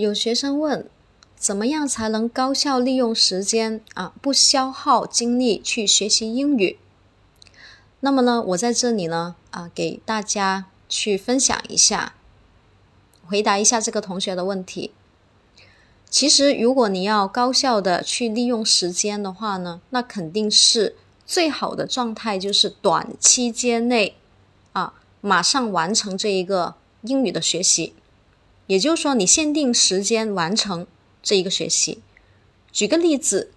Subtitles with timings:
[0.00, 0.88] 有学生问，
[1.34, 6.78] 怎么样才能高效利用时间啊，不消耗精力去学习英语？
[7.98, 12.14] 那么呢，我在这里呢啊，给大家去分享一下，
[13.26, 14.92] 回答一下这个同学的问题。
[16.08, 20.94] 其实，如果你要高效的去利用时间的话呢，那肯定是
[21.26, 24.14] 最好的状态就是短期间内
[24.74, 27.94] 啊，马上完成这一个英语的学习。
[28.68, 30.86] 也就是说，你限定时间完成
[31.22, 32.02] 这一个学习。
[32.70, 33.50] 举个例子，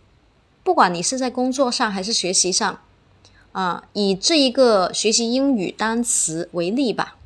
[0.63, 2.79] 不管你是在工作上还是学习上，
[3.51, 7.17] 啊，以这一个学习英语单词为例吧。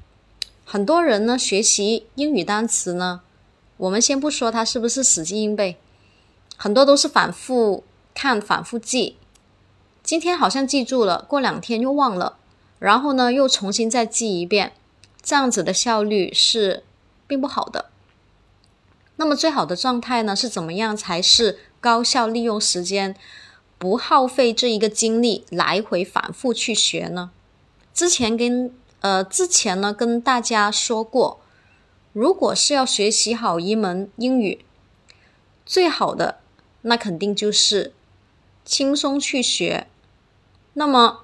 [0.65, 3.21] 很多人呢，学习英语单词呢，
[3.77, 5.77] 我们先不说他是不是死记硬背，
[6.57, 7.83] 很多都是反复
[8.15, 9.17] 看、反复记。
[10.01, 12.37] 今天好像记住了，过两天又忘了，
[12.79, 14.73] 然后呢，又重新再记一遍，
[15.21, 16.81] 这样子的效率是。
[17.27, 17.89] 并不好的。
[19.17, 20.35] 那么最好的状态呢？
[20.35, 23.15] 是怎么样才是高效利用时间，
[23.77, 27.31] 不耗费这一个精力来回反复去学呢？
[27.93, 31.39] 之前跟呃之前呢跟大家说过，
[32.11, 34.65] 如果是要学习好一门英语，
[35.65, 36.39] 最好的
[36.81, 37.93] 那肯定就是
[38.65, 39.87] 轻松去学。
[40.73, 41.21] 那么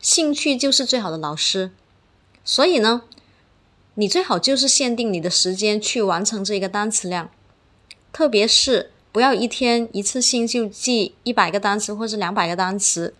[0.00, 1.70] 兴趣就是最好的老师。
[2.44, 3.02] 所以呢。
[4.00, 7.30] 你最好就是限定你的时间去完成这个单词量，
[8.12, 13.12] 特别是不要一天一次性就记一百个单词或者两百个单词，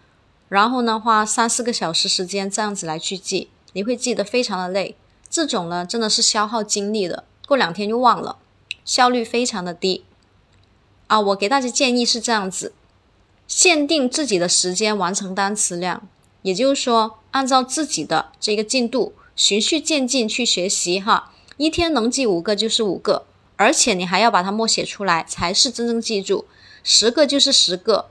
[0.48, 4.94] 然后呢花三四个小时时间这样子来去记，你会记得非常的累。
[5.28, 8.36] 这种呢真的是消耗精力的，过两天就忘了，
[8.84, 10.04] 效率非常的低。
[11.08, 12.72] 啊，我给大家建议是这样子，
[13.48, 16.06] 限定自己的时间完成单词量，
[16.42, 19.14] 也就是说按照自己的这个进度。
[19.38, 26.46] 循序渐进去学习哈，一天能记五个就是五个，而且你还要把它默写出来，才是真正记住。
[26.82, 28.10] 十个就是十个，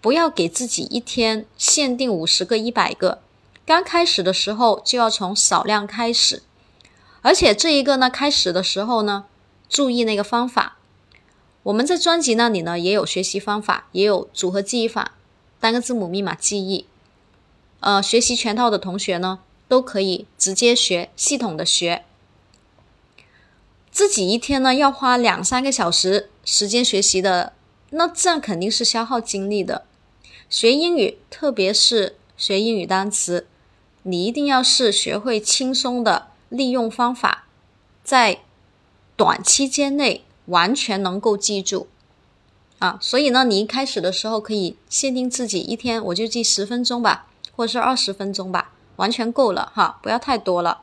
[0.00, 3.18] 不要给自己一天限定五十个、一百个。
[3.66, 6.44] 刚开始的时候就要从少量开始，
[7.22, 9.24] 而且这一个呢，开始的时候呢，
[9.68, 10.78] 注意那个方法。
[11.64, 15.14] 我们在专辑那里呢也有学习方法，也有组合记忆法、
[15.58, 16.86] 单个字母密码记忆。
[17.80, 19.40] 呃，学习全套的同学呢。
[19.72, 22.04] 都可以直接学，系统的学。
[23.90, 27.54] 自己一天呢要花两三个小时时间学习的，
[27.88, 29.86] 那这样肯定是消耗精力的。
[30.50, 33.46] 学英语，特别是学英语单词，
[34.02, 37.46] 你一定要是学会轻松的利用方法，
[38.04, 38.40] 在
[39.16, 41.88] 短期间内完全能够记住
[42.78, 42.98] 啊。
[43.00, 48.74] 所以呢，你一开始的时候可以限定自己一天，我就记十分钟吧，或者是二十分钟吧。
[48.96, 50.82] 完全够了哈，不要太多了。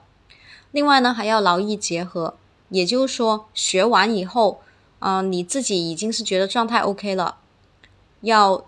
[0.72, 2.36] 另外呢，还要劳逸结合，
[2.70, 4.62] 也就是说，学完以后，
[5.00, 7.38] 嗯，你自己已经是觉得状态 OK 了，
[8.22, 8.66] 要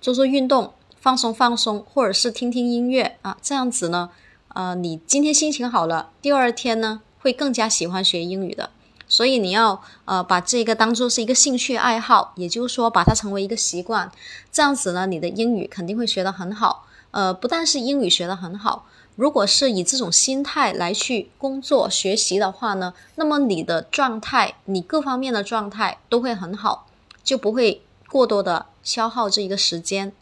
[0.00, 4.10] 做做运动，放松放松，或者是听听音乐啊，这样子呢，
[4.54, 8.70] 呃，你今天心情好了，第二天呢会更加喜欢学英语的。
[9.08, 14.10] 所以你要呃把这个当做是一个兴趣爱好，也就是说把它成为一个习惯，
[14.50, 16.86] 这样子呢，你的英语肯定会学得很好。
[17.16, 18.84] 呃，不但是英语学得很好，
[19.14, 26.86] 如果是以这种心态来去工作学习的话呢，那么你的状态，你各方面的状态都会很好，
[27.24, 30.12] 就不会过多的消耗这一个时间。